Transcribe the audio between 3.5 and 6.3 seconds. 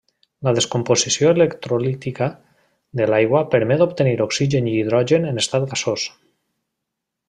permet d'obtenir oxigen i hidrogen en estat gasós.